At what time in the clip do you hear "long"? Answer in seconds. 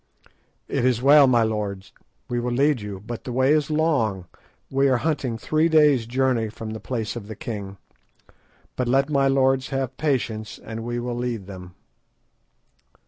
3.69-4.25